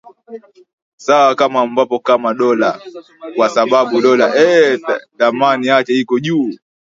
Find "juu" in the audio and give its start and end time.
6.19-6.49